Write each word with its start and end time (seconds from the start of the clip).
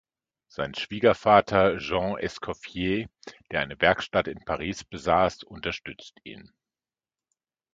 Sein 0.47 0.73
Schwiegervater 0.73 1.77
Jean 1.77 2.17
Escoffier, 2.17 3.07
der 3.51 3.59
eine 3.61 3.79
Werkstatt 3.79 4.27
in 4.27 4.43
Paris 4.45 4.83
besaß, 4.83 5.43
unterstützt 5.43 6.19
ihn. 6.23 6.51